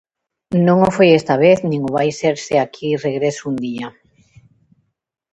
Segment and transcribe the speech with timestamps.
[0.65, 3.87] Non o foi esta vez nin o vai ser se aquí regreso un día.